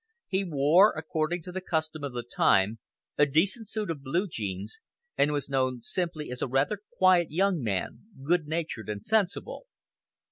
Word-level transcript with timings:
He 0.27 0.43
wore, 0.43 0.91
according 0.93 1.43
to 1.43 1.51
the 1.51 1.61
custom 1.61 2.03
of 2.03 2.11
the 2.13 2.23
time, 2.23 2.79
a 3.19 3.27
decent 3.27 3.67
suit 3.69 3.91
of 3.91 4.01
blue 4.01 4.27
jeans, 4.27 4.79
and 5.15 5.31
was 5.31 5.47
known 5.47 5.81
simply 5.83 6.31
as 6.31 6.41
a 6.41 6.47
rather 6.47 6.81
quiet 6.97 7.29
young 7.29 7.61
man, 7.61 7.99
good 8.25 8.47
natured 8.47 8.89
and 8.89 9.05
sensible. 9.05 9.67